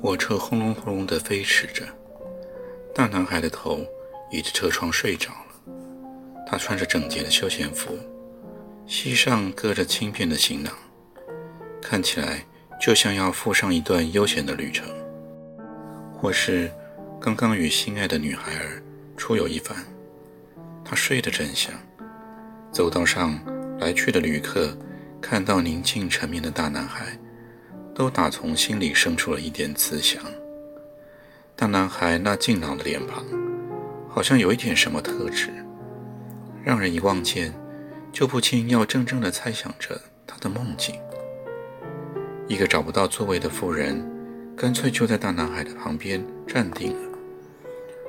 [0.00, 1.82] 火车轰隆轰隆地飞驰着，
[2.94, 3.84] 大男孩的头
[4.30, 5.74] 倚着车窗睡着了。
[6.46, 7.98] 他穿着整洁的休闲服，
[8.86, 10.72] 膝上搁着轻便的行囊，
[11.82, 12.44] 看起来
[12.80, 14.86] 就像要赴上一段悠闲的旅程，
[16.14, 16.70] 或是
[17.20, 18.80] 刚刚与心爱的女孩儿
[19.16, 19.76] 出游一番。
[20.84, 21.74] 他睡得真香。
[22.70, 23.38] 走道上
[23.80, 24.76] 来去的旅客
[25.20, 27.18] 看到宁静沉眠的大男孩。
[27.98, 30.22] 都打从心里生出了一点慈祥。
[31.56, 33.24] 大男孩那俊朗的脸庞，
[34.08, 35.50] 好像有一点什么特质，
[36.62, 37.52] 让人一望见
[38.12, 40.94] 就不禁要怔怔地猜想着他的梦境。
[42.46, 44.08] 一个找不到座位的妇人，
[44.56, 47.18] 干脆就在大男孩的旁边站定了。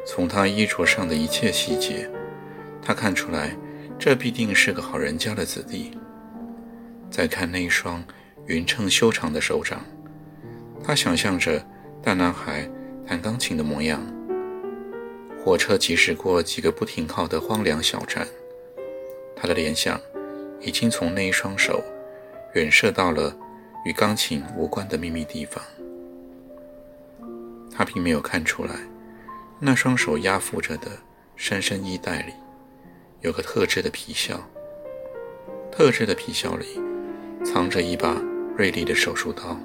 [0.05, 2.07] 从他衣着上的一切细节，
[2.79, 3.57] 他看出来
[3.97, 5.97] 这必定是个好人家的子弟。
[7.09, 8.03] 再看那一双。
[8.49, 9.85] 匀称修长的手掌，
[10.83, 11.63] 他想象着
[12.01, 12.67] 大男孩
[13.05, 14.01] 弹钢琴的模样。
[15.37, 18.27] 火车疾驶过几个不停靠的荒凉小站，
[19.35, 20.01] 他的联想
[20.59, 21.83] 已经从那一双手
[22.55, 23.37] 远射到了
[23.85, 25.63] 与钢琴无关的秘密地方。
[27.71, 28.73] 他并没有看出来，
[29.59, 30.87] 那双手压附着的
[31.35, 32.33] 深深衣袋里
[33.21, 34.39] 有个特制的皮鞘，
[35.71, 36.81] 特制的皮鞘里
[37.45, 38.19] 藏着一把。
[38.59, 39.57] 锐利的手术刀。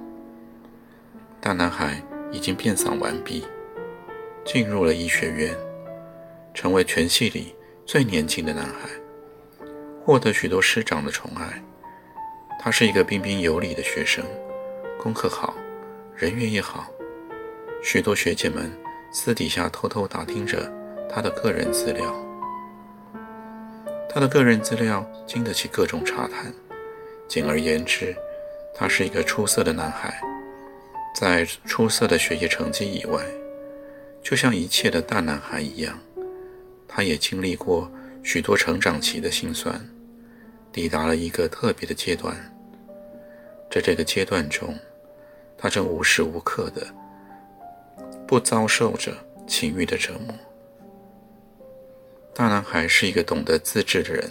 [1.40, 2.00] 大男孩
[2.30, 3.44] 已经变嗓完毕，
[4.44, 5.52] 进入了医学院，
[6.54, 8.88] 成为全系里最年轻的男孩，
[10.00, 11.60] 获得许多师长的宠爱。
[12.60, 14.24] 他是一个彬彬有礼的学生，
[14.96, 15.52] 功课好，
[16.14, 16.86] 人缘也好。
[17.82, 18.70] 许多学姐们
[19.10, 20.72] 私底下偷偷打听着
[21.10, 22.14] 他的个人资料。
[24.08, 26.54] 他的个人资料经得起各种查探。
[27.26, 28.14] 简而言之。
[28.74, 30.20] 他是一个出色的男孩，
[31.14, 33.24] 在出色的学业成绩以外，
[34.20, 35.96] 就像一切的大男孩一样，
[36.88, 37.88] 他也经历过
[38.24, 39.80] 许多成长期的辛酸，
[40.72, 42.36] 抵达了一个特别的阶段。
[43.70, 44.76] 在这个阶段中，
[45.56, 46.86] 他正无时无刻的
[48.26, 49.12] 不遭受着
[49.46, 50.34] 情欲的折磨。
[52.34, 54.28] 大男孩是一个懂得自制的人，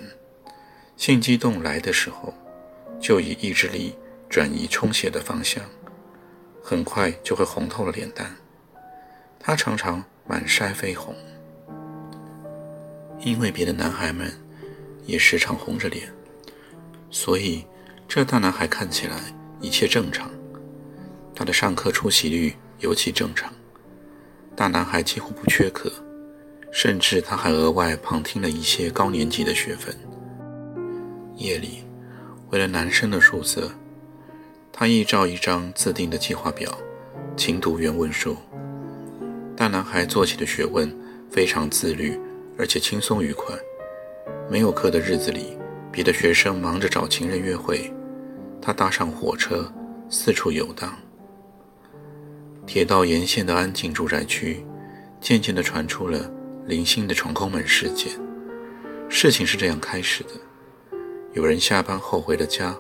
[0.98, 2.34] 性激动来的时候，
[3.00, 3.96] 就以意志力。
[4.34, 5.64] 转移充血的方向，
[6.64, 8.36] 很快就会红透了脸蛋。
[9.40, 11.16] 他常常满腮绯红，
[13.20, 14.34] 因为别的男孩们
[15.06, 16.12] 也时常红着脸，
[17.12, 17.64] 所以
[18.08, 19.20] 这大男孩看起来
[19.62, 20.32] 一切正常。
[21.36, 23.54] 他的上课出席率尤其正常，
[24.56, 25.94] 大男孩几乎不缺课，
[26.72, 29.96] 甚至他还额外旁听了一些高年级的学分。
[31.36, 31.84] 夜里，
[32.50, 33.72] 为了男生的宿舍。
[34.76, 36.76] 他依照一张自定的计划表，
[37.38, 38.36] 勤读原文书。
[39.56, 40.92] 大男孩做起的学问
[41.30, 42.20] 非常自律，
[42.58, 43.56] 而且轻松愉快。
[44.50, 45.56] 没有课的日子里，
[45.92, 47.94] 别的学生忙着找情人约会，
[48.60, 49.72] 他搭上火车
[50.10, 50.98] 四处游荡。
[52.66, 54.66] 铁道沿线的安静住宅区，
[55.22, 56.32] 渐渐地传出了
[56.66, 58.12] 零星的闯空门事件。
[59.08, 60.30] 事情是这样开始的：
[61.34, 62.76] 有人下班后回了家。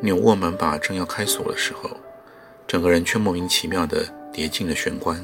[0.00, 1.90] 扭握门把正要开锁的时候，
[2.66, 5.22] 整个人却莫名其妙地跌进了玄关。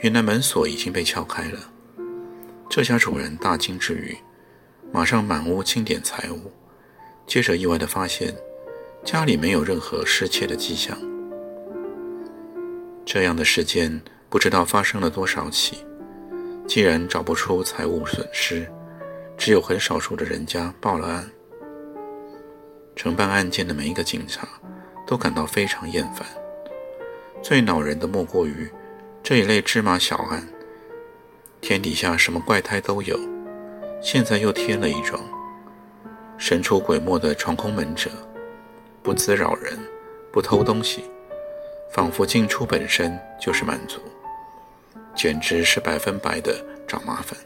[0.00, 1.58] 原来门锁已经被撬开了。
[2.68, 4.16] 这家主人大惊之余，
[4.90, 6.50] 马上满屋清点财物，
[7.26, 8.34] 接着意外地发现
[9.04, 10.98] 家里没有任何失窃的迹象。
[13.04, 15.84] 这样的事件不知道发生了多少起。
[16.66, 18.66] 既然找不出财物损失，
[19.36, 21.28] 只有很少数的人家报了案。
[22.94, 24.46] 承办案件的每一个警察
[25.06, 26.26] 都感到非常厌烦。
[27.42, 28.70] 最恼人的莫过于
[29.22, 30.46] 这一类芝麻小案，
[31.60, 33.18] 天底下什么怪胎都有，
[34.00, 35.20] 现在又添了一桩。
[36.38, 38.10] 神出鬼没的闯空门者，
[39.02, 39.78] 不滋扰人，
[40.32, 41.04] 不偷东西，
[41.92, 44.00] 仿佛进出本身就是满足，
[45.14, 47.38] 简直是百分百的找麻烦。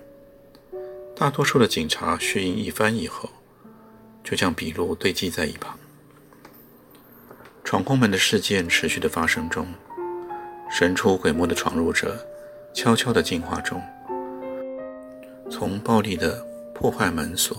[1.15, 3.31] 大多数的警察血印一番以后。
[4.27, 5.79] 就将笔录堆积在一旁。
[7.63, 9.65] 闯空门的事件持续的发生中，
[10.69, 12.27] 神出鬼没的闯入者
[12.75, 13.81] 悄悄的进化中，
[15.49, 16.45] 从暴力的
[16.75, 17.57] 破坏门锁，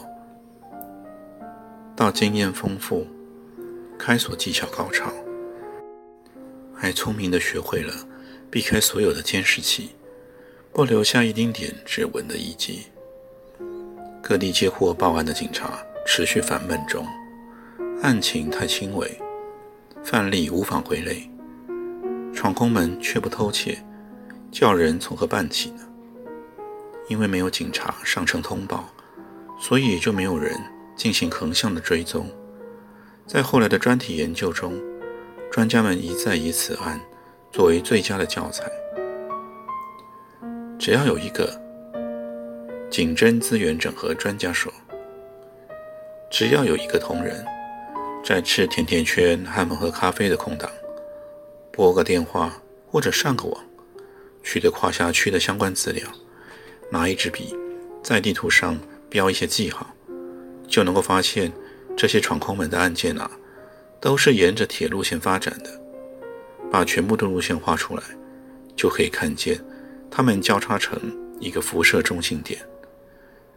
[1.95, 3.07] 到经验丰富、
[3.97, 5.09] 开锁技巧高超，
[6.75, 7.93] 还聪明的学会了
[8.51, 9.91] 避开所有的监视器，
[10.73, 12.87] 不留下一丁点指纹的遗迹。
[14.21, 17.05] 各地接获报案的警察持续烦闷中，
[18.01, 19.21] 案情太轻微。
[20.05, 21.29] 范例无法归类，
[22.33, 23.77] 闯空门却不偷窃，
[24.49, 25.81] 叫人从何办起呢？
[27.09, 28.89] 因为没有警察上城通报，
[29.59, 30.57] 所以就没有人
[30.95, 32.25] 进行横向的追踪。
[33.27, 34.73] 在后来的专题研究中，
[35.51, 37.01] 专家们一再以此案
[37.51, 38.63] 作为最佳的教材。
[40.79, 41.61] 只要有一个
[42.89, 44.71] 警侦资源整合专家说，
[46.29, 47.45] 只要有一个同仁。
[48.25, 50.69] 在吃甜甜圈、汉堡和咖啡的空档，
[51.71, 53.63] 拨个电话或者上个网，
[54.43, 56.05] 取得跨辖区的相关资料，
[56.91, 57.55] 拿一支笔
[58.03, 58.77] 在地图上
[59.07, 59.95] 标一些记号，
[60.67, 61.53] 就能够发现
[61.95, 63.31] 这些闯空门的案件啊，
[64.01, 65.69] 都是沿着铁路线发展的。
[66.69, 68.03] 把全部的路线画出来，
[68.75, 69.63] 就可以看见
[70.11, 70.99] 它们交叉成
[71.39, 72.59] 一个辐射中心点，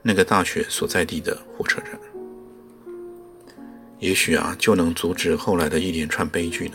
[0.00, 1.98] 那个大学所在地的火车站。
[4.00, 6.74] 也许啊，就能阻止后来的一连串悲剧呢。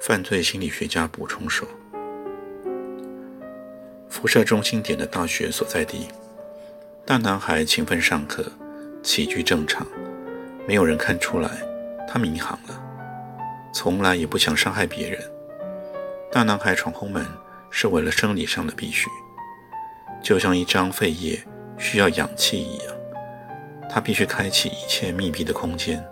[0.00, 1.68] 犯罪心理学家补充说
[4.08, 6.08] ：“辐射中心点的大学所在地，
[7.04, 8.50] 大男孩勤奋上课，
[9.02, 9.86] 起居正常，
[10.66, 11.50] 没有人看出来
[12.08, 12.82] 他迷航了，
[13.70, 15.20] 从来也不想伤害别人。
[16.32, 17.26] 大男孩闯空门
[17.68, 19.10] 是为了生理上的必须，
[20.22, 21.38] 就像一张肺叶
[21.76, 22.94] 需要氧气一样。”
[23.92, 26.04] 他必须开启一切密闭的空间，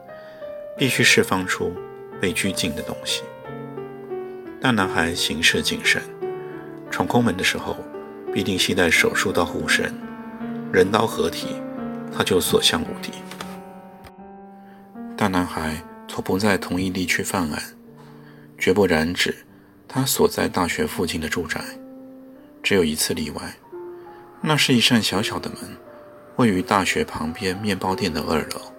[0.77, 1.73] 必须释放出
[2.21, 3.23] 被拘禁的东西。
[4.61, 6.03] 大男孩行事谨慎，
[6.91, 7.77] 闯空门的时候
[8.35, 9.95] 必定携带手术刀护身，
[10.73, 11.57] 人刀合体，
[12.13, 13.13] 他就所向无敌。
[15.17, 17.63] 大男孩从不在同一地区犯案，
[18.59, 19.35] 绝不染指
[19.87, 21.61] 他所在大学附近的住宅。
[22.61, 23.55] 只有一次例外，
[24.41, 25.88] 那是一扇小小的门。
[26.39, 28.73] 位于大学旁边面包店的二楼，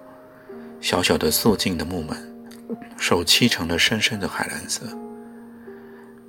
[0.80, 2.16] 小小的素净的木门，
[2.96, 4.86] 手漆成了深深的海蓝色。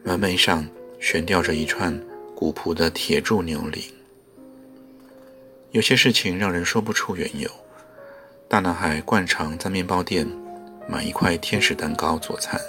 [0.04, 0.68] 门楣上
[1.00, 1.98] 悬吊着一串
[2.36, 3.81] 古朴的铁柱牛铃。
[5.72, 7.50] 有些事情让人说不出缘由。
[8.50, 10.28] 大男孩惯常在面包店
[10.86, 12.60] 买一块天使蛋糕佐餐，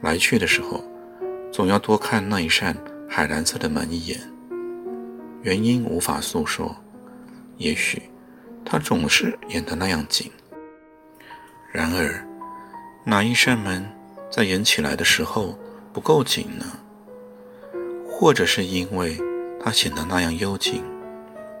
[0.00, 0.80] 来去的时候
[1.50, 2.76] 总要多看那一扇
[3.08, 4.20] 海蓝色的门一眼。
[5.42, 6.72] 原因无法诉说。
[7.62, 8.02] 也许
[8.64, 10.30] 他总是演得那样紧。
[11.70, 12.26] 然而，
[13.04, 13.88] 哪一扇门
[14.30, 15.56] 在演起来的时候
[15.92, 16.66] 不够紧呢？
[18.08, 19.16] 或者是因为
[19.62, 20.84] 他显得那样幽静，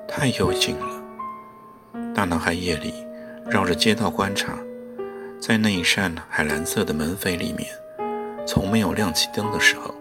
[0.08, 1.02] 太幽静了。
[2.14, 2.92] 大男孩夜里
[3.48, 4.58] 绕着街道观察，
[5.40, 7.68] 在那一扇海蓝色的门扉里面，
[8.46, 9.94] 从没有亮起灯的时候，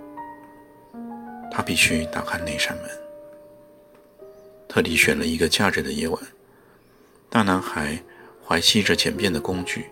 [1.51, 3.00] 他必须打开那扇门。
[4.73, 6.17] 特地选了一个假日的夜晚，
[7.29, 8.01] 大男孩
[8.41, 9.87] 怀系着简便的工具，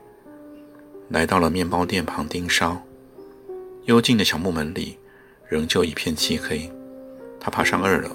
[1.09, 2.81] 来到了面包店旁盯梢。
[3.83, 4.98] 幽静的小木门里
[5.50, 6.71] 仍旧一片漆黑。
[7.41, 8.09] 他爬上二楼，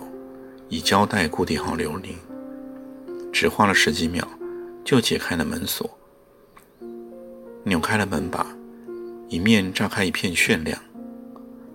[0.70, 2.14] 以胶带固定好琉璃，
[3.30, 4.26] 只花了十几秒
[4.82, 5.98] 就解开了门锁，
[7.62, 8.46] 扭开了门把，
[9.28, 10.80] 一面炸开一片炫亮。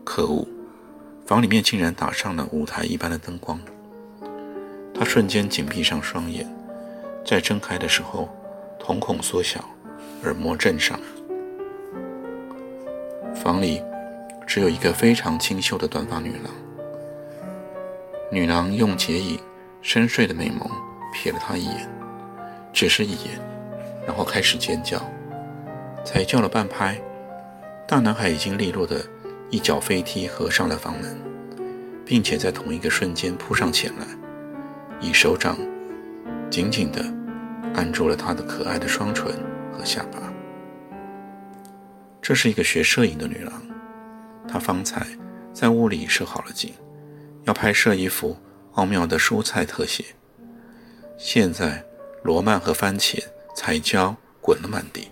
[0.03, 0.47] 可恶，
[1.27, 3.61] 房里面竟然打上了舞台一般的灯光。
[4.99, 6.45] 他瞬间紧闭上双眼，
[7.25, 8.27] 在睁开的时候，
[8.77, 9.63] 瞳孔缩小，
[10.23, 10.99] 耳膜震上。
[13.33, 13.81] 房里
[14.45, 16.53] 只有一个非常清秀的短发女郎。
[18.29, 19.39] 女郎用洁影、
[19.81, 20.69] 深邃的美眸
[21.15, 21.89] 瞥了他一眼，
[22.73, 23.39] 只是一眼，
[24.05, 25.01] 然后开始尖叫。
[26.03, 26.99] 才叫了半拍，
[27.87, 29.01] 大男孩已经利落的
[29.49, 31.17] 一脚飞踢合上了房门，
[32.05, 34.05] 并且在同一个瞬间扑上前来。
[35.01, 35.57] 以手掌
[36.49, 37.01] 紧紧地
[37.73, 39.31] 按住了她的可爱的双唇
[39.71, 40.19] 和下巴。
[42.21, 43.53] 这是一个学摄影的女郎，
[44.47, 45.05] 她方才
[45.53, 46.73] 在屋里设好了景，
[47.45, 48.37] 要拍摄一幅
[48.73, 50.03] 奥妙的蔬菜特写。
[51.17, 51.83] 现在
[52.23, 53.23] 罗曼和番茄、
[53.55, 55.07] 彩椒滚了满地，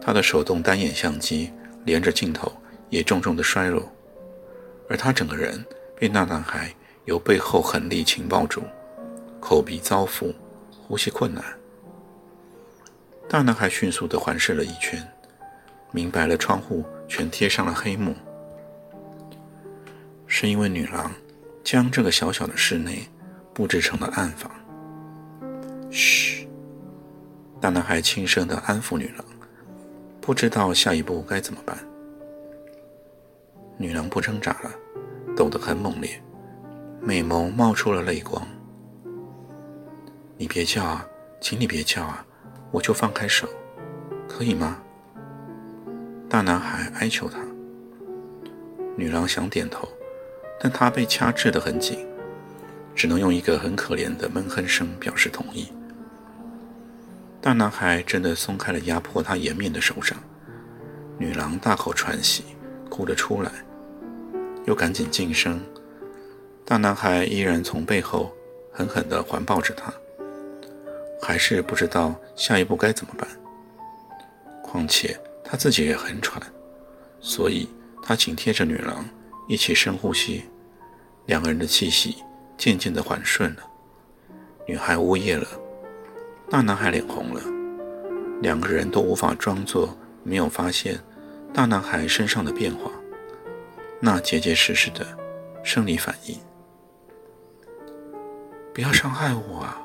[0.00, 1.52] 她的手动单眼相机
[1.84, 2.52] 连着镜头
[2.88, 3.90] 也重重的摔落，
[4.88, 5.64] 而她整个人
[5.98, 6.74] 被那男孩。
[7.04, 8.62] 由背后狠力情报住，
[9.40, 10.34] 口鼻遭缚，
[10.86, 11.44] 呼吸困难，
[13.28, 15.06] 大男孩迅速地环视了一圈，
[15.92, 18.14] 明白了窗户全贴上了黑幕，
[20.26, 21.12] 是因为女郎
[21.62, 23.06] 将这个小小的室内
[23.52, 24.50] 布置成了暗房。
[25.90, 26.48] 嘘，
[27.60, 29.24] 大男孩轻声地安抚女郎，
[30.22, 31.76] 不知道下一步该怎么办。
[33.76, 34.70] 女郎不挣扎了，
[35.36, 36.22] 抖得很猛烈，
[37.06, 38.42] 美眸冒出了泪光。
[40.38, 41.06] 你别叫啊，
[41.38, 42.24] 请你别叫啊，
[42.70, 43.46] 我就放开手，
[44.26, 44.80] 可以吗？
[46.30, 47.38] 大男孩哀求她。
[48.96, 49.86] 女郎想点头，
[50.58, 52.06] 但她被掐制得很紧，
[52.94, 55.70] 只能用一个很可怜的闷哼声表示同意。
[57.38, 60.18] 大男孩真的松开了压迫他颜面的手掌，
[61.18, 62.44] 女郎大口喘息，
[62.88, 63.52] 哭了出来，
[64.64, 65.60] 又赶紧噤声。
[66.66, 68.32] 大男孩依然从背后
[68.72, 69.92] 狠狠地环抱着她，
[71.20, 73.28] 还是不知道下一步该怎么办。
[74.62, 76.42] 况且他自己也很喘，
[77.20, 77.68] 所以
[78.02, 79.04] 他紧贴着女郎
[79.46, 80.44] 一起深呼吸，
[81.26, 82.16] 两个人的气息
[82.56, 83.62] 渐渐地缓顺了。
[84.66, 85.46] 女孩呜咽了。
[86.50, 87.42] 大男孩脸红了，
[88.40, 90.98] 两个人都无法装作没有发现
[91.52, 92.90] 大男孩身上的变化，
[94.00, 95.06] 那结结实实的
[95.62, 96.38] 生理反应。
[98.74, 99.80] 不要伤害我啊！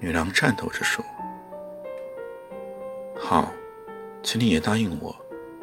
[0.00, 1.04] 女郎颤抖着说
[3.14, 3.52] ：“好，
[4.22, 5.14] 请你也答应我，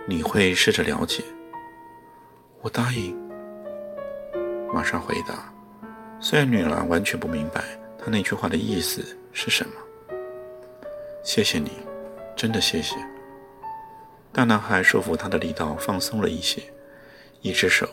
[0.05, 1.23] 你会试着了解。”
[2.61, 3.17] 我答应。
[4.71, 5.51] 马上回答。
[6.19, 7.63] 虽然女郎完全不明白
[7.97, 9.03] 他那句话的意思。
[9.35, 9.73] 是什么？
[11.23, 11.71] 谢谢你，
[12.35, 12.95] 真的谢谢。
[14.31, 16.61] 大男孩说服他的力道放松了一些，
[17.41, 17.89] 一只手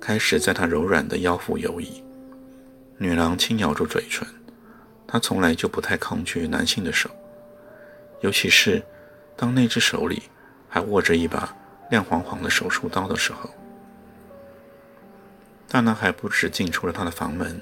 [0.00, 2.04] 开始在他柔软的腰腹游移。
[2.98, 4.26] 女郎轻咬住嘴唇，
[5.06, 7.10] 她从来就不太抗拒男性的手，
[8.20, 8.82] 尤其是
[9.36, 10.22] 当那只手里
[10.68, 11.54] 还握着一把
[11.90, 13.50] 亮晃晃的手术刀的时候。
[15.68, 17.60] 大男孩不止进出了他的房门，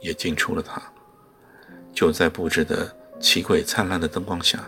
[0.00, 0.80] 也进出了他。
[1.92, 4.60] 就在布置的奇诡灿烂的灯光下，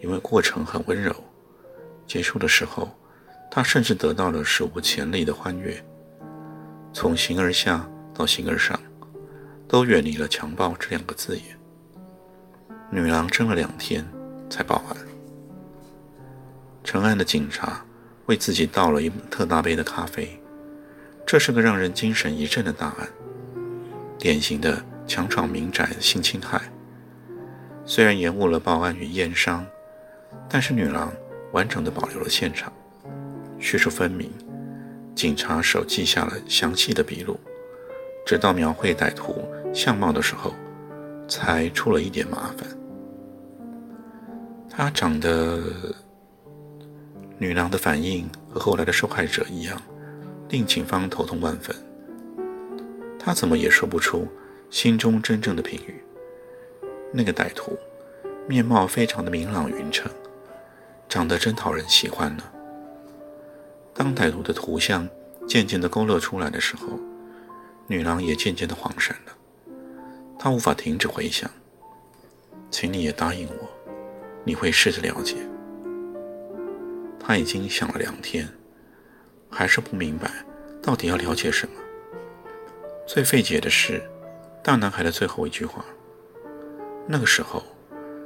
[0.00, 1.14] 因为过程很温柔，
[2.06, 2.88] 结束的时候，
[3.50, 5.84] 他甚至得到了史无前例的欢悦。
[6.94, 7.86] 从形而下
[8.16, 8.80] 到形而上，
[9.68, 11.44] 都远离了强暴这两个字眼。
[12.90, 14.06] 女郎争了两天
[14.48, 14.96] 才报案。
[16.84, 17.84] 城案的警察
[18.26, 20.40] 为自己倒了一特大杯的咖啡，
[21.26, 23.08] 这是个让人精神一振的大案，
[24.18, 24.82] 典型的。
[25.08, 26.60] 强闯民宅性侵害，
[27.84, 29.64] 虽然延误了报案与验伤，
[30.48, 31.12] 但是女郎
[31.52, 32.72] 完整的保留了现场，
[33.60, 34.28] 叙述分明。
[35.14, 37.38] 警察手记下了详细的笔录，
[38.26, 40.52] 直到描绘歹徒相貌的时候，
[41.26, 42.68] 才出了一点麻烦。
[44.68, 45.62] 他长得……
[47.38, 49.80] 女郎的反应和后来的受害者一样，
[50.48, 51.74] 令警方头痛万分。
[53.18, 54.28] 他怎么也说不出。
[54.68, 56.02] 心中真正的评语。
[57.12, 57.78] 那个歹徒，
[58.48, 60.10] 面貌非常的明朗匀称，
[61.08, 62.42] 长得真讨人喜欢呢。
[63.94, 65.08] 当歹徒的图像
[65.46, 66.98] 渐渐的勾勒出来的时候，
[67.86, 69.32] 女郎也渐渐的恍神了。
[70.38, 71.50] 她无法停止回想。
[72.70, 73.68] 请你也答应我，
[74.44, 75.36] 你会试着了解。
[77.18, 78.48] 他已经想了两天，
[79.48, 80.30] 还是不明白
[80.82, 81.74] 到底要了解什么。
[83.06, 84.02] 最费解的是。
[84.62, 85.84] 大男孩的最后一句话。
[87.06, 87.62] 那个时候，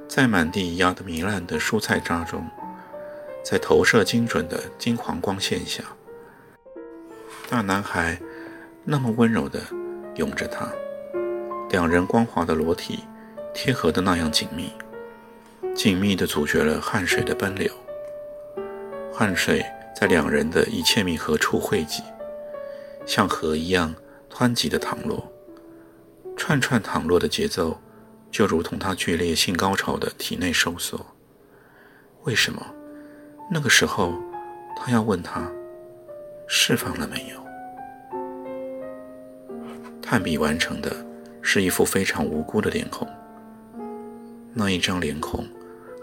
[0.08, 2.48] 在满地压得糜烂的蔬菜渣中，
[3.44, 5.84] 在投射精准的金黄光线下，
[7.50, 8.18] 大男孩
[8.84, 9.60] 那么温柔地
[10.16, 10.68] 拥着她，
[11.70, 13.04] 两人光滑的裸体
[13.54, 14.72] 贴合的那样紧密，
[15.74, 17.70] 紧密地阻绝了汗水的奔流。
[19.12, 22.02] 汗水在两人的一切密合处汇集，
[23.04, 23.94] 像河一样
[24.32, 25.30] 湍急地淌落。
[26.36, 27.78] 串串淌落的节奏，
[28.30, 30.98] 就如同他剧烈性高潮的体内收缩。
[32.24, 32.64] 为什么？
[33.50, 34.14] 那个时候，
[34.74, 35.50] 他要问他
[36.48, 37.49] 释放了没有？
[40.10, 41.06] 炭笔完成的
[41.40, 43.06] 是一副非常无辜的脸孔。
[44.52, 45.46] 那一张脸孔，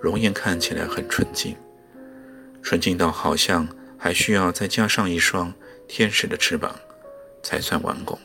[0.02, 1.58] 容颜看起来很纯净，
[2.64, 5.54] 纯净到好像还需要再加上一双
[5.90, 6.74] 天使的翅膀，
[7.44, 8.18] 才算完工。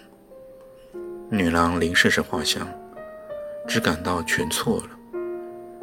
[1.29, 2.65] 女郎凝视着画像，
[3.67, 5.13] 只感到全错了。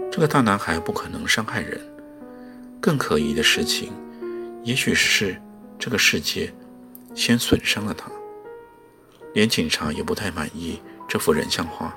[0.10, 1.78] 这个大男孩不可能伤害人。
[2.80, 3.92] 更可疑的事情，
[4.64, 5.36] 也许是
[5.78, 6.54] 这个世界
[7.14, 8.10] 先损伤了他。
[9.34, 11.96] 连警察也不太满意这幅人像画。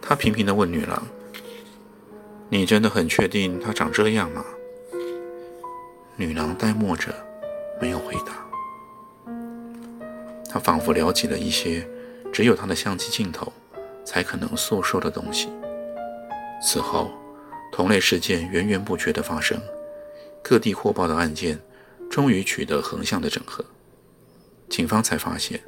[0.00, 1.06] 他频频地问女郎
[2.50, 4.44] ：“你真的很确定他长这样吗？
[6.16, 7.12] 女郎呆默着，
[7.80, 9.32] 没有回答。
[10.48, 11.88] 她仿佛了解了一些
[12.30, 13.50] 只有她的相机镜头
[14.04, 15.48] 才可能诉说的东西。
[16.62, 17.10] 此后，
[17.72, 19.58] 同类事件源源不绝地发生，
[20.42, 21.58] 各地获报的案件
[22.10, 23.64] 终于取得横向的整合。
[24.68, 25.60] 警方才发现，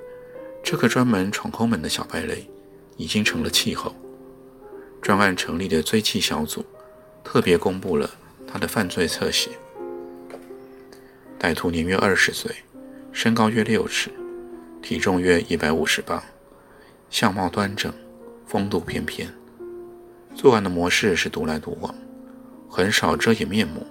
[0.65, 2.49] 这个专门闯空门的小败类
[2.97, 3.95] 已经成了气候。
[5.03, 6.65] 专案成立的追缉小组
[7.23, 8.11] 特别公布了
[8.47, 9.51] 他的犯罪侧写。
[11.39, 12.51] 歹徒年约二十岁，
[13.13, 14.11] 身高约六尺，
[14.81, 16.23] 体重约一百五十磅，
[17.11, 17.93] 相貌端正，
[18.47, 19.29] 风度翩翩。
[20.35, 21.95] 作案的模式是独来独往，
[22.71, 23.87] 很少遮掩面目。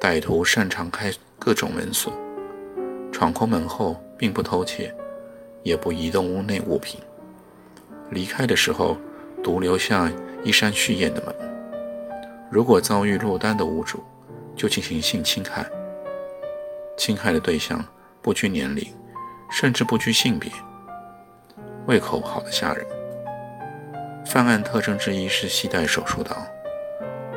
[0.00, 2.12] 歹徒擅长开各种门锁，
[3.12, 4.92] 闯空门后并不偷窃，
[5.62, 7.00] 也不移动屋内物品。
[8.10, 8.96] 离开的时候，
[9.42, 10.10] 独留下
[10.44, 11.34] 一扇虚掩的门。
[12.50, 14.02] 如果遭遇落单的屋主，
[14.54, 15.64] 就进行性侵害。
[16.96, 17.82] 侵害的对象
[18.20, 18.86] 不拘年龄，
[19.50, 20.52] 甚至不拘性别，
[21.86, 22.86] 胃口好的吓人。
[24.26, 26.36] 犯案特征之一是携带手术刀，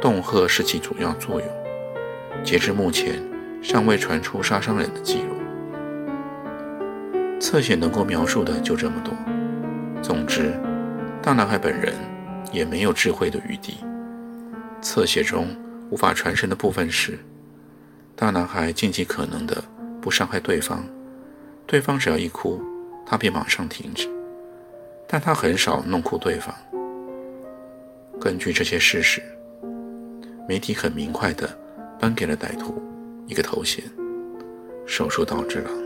[0.02, 1.50] 恫吓是其主要作用。
[2.44, 3.24] 截至目前，
[3.64, 5.35] 尚未传出杀伤人的记录。
[7.46, 9.14] 侧写能够描述的就这么多。
[10.02, 10.52] 总之，
[11.22, 11.94] 大男孩本人
[12.52, 13.78] 也没有智慧的余地。
[14.82, 15.56] 侧写中
[15.92, 17.20] 无法传神的部分是。
[18.16, 19.64] 大男孩尽其可能的
[20.02, 20.84] 不伤害对方，
[21.68, 22.60] 对方只要一哭，
[23.06, 24.10] 他便马上停止。
[25.08, 26.52] 但他很少弄哭对方。
[28.20, 29.22] 根据这些事实，
[30.50, 31.48] 媒体很明快的
[32.00, 32.82] 颁给了歹徒
[33.28, 33.84] 一个头衔——
[34.88, 35.85] 手术刀之狼。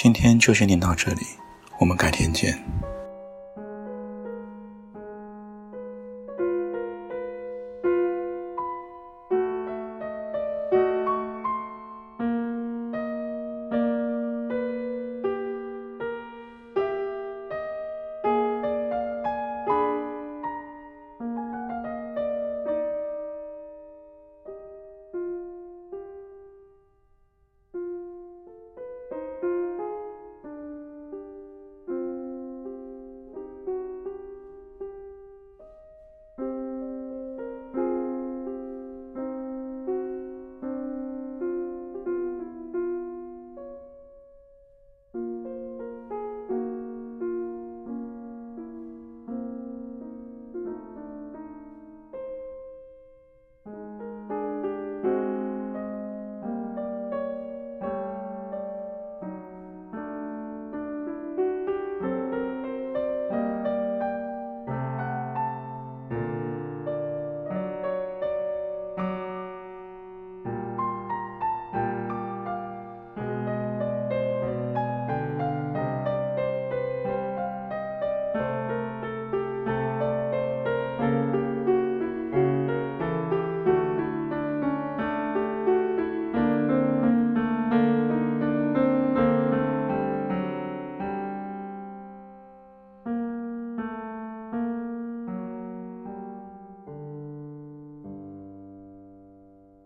[0.00, 1.26] 今天就先念到这里，
[1.80, 2.64] 我们改天见。